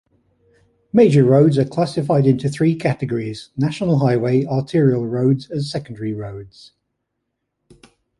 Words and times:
Major 0.91 1.23
roads 1.23 1.59
are 1.59 1.63
classified 1.63 2.25
into 2.25 2.49
three 2.49 2.73
categories: 2.75 3.51
National 3.55 3.99
Highway, 3.99 4.43
Arterial 4.47 5.05
Roads, 5.05 5.47
and 5.51 5.63
Secondary 5.63 6.11
Roads. 6.11 6.71